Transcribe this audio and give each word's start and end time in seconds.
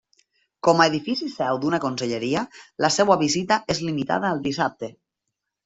Com 0.67 0.79
a 0.79 0.87
edifici 0.91 1.29
seu 1.33 1.59
d'una 1.65 1.79
conselleria, 1.83 2.43
la 2.87 2.91
seua 2.97 3.19
visita 3.27 3.61
és 3.77 3.85
limitada 3.91 4.33
al 4.35 4.45
dissabte. 4.51 4.95